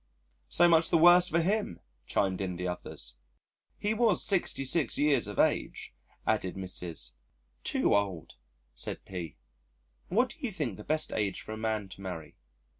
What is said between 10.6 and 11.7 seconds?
the best age for a